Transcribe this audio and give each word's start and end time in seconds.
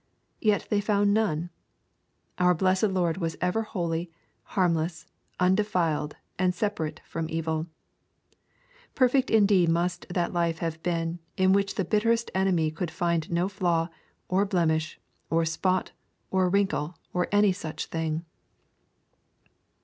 Yet 0.39 0.65
they 0.71 0.81
found 0.81 1.13
none. 1.13 1.51
Our 2.39 2.55
blessed 2.55 2.87
Lord 2.89 3.17
was 3.17 3.37
ever 3.39 3.61
holy, 3.61 4.11
harmless, 4.57 5.05
undefiled, 5.39 6.15
and 6.39 6.55
separate 6.55 7.01
from 7.05 7.29
evil 7.29 7.67
Perfect 8.95 9.29
indeed 9.29 9.69
must 9.69 10.07
that 10.09 10.33
life 10.33 10.57
have 10.57 10.81
been, 10.81 11.19
in 11.37 11.53
which 11.53 11.75
the 11.75 11.85
bitterest 11.85 12.31
enemy 12.33 12.71
could 12.71 12.89
find 12.89 13.29
no 13.29 13.47
flaw, 13.47 13.89
or 14.27 14.43
blemish, 14.43 14.99
or 15.29 15.45
spot, 15.45 15.91
or 16.31 16.49
wrinkle, 16.49 16.97
or 17.13 17.27
any 17.31 17.51
such 17.51 17.85
thing 17.85 18.25